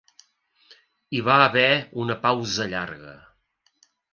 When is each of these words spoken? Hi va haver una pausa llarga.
Hi 1.17 1.21
va 1.27 1.35
haver 1.49 1.67
una 2.05 2.17
pausa 2.27 2.69
llarga. 2.73 3.17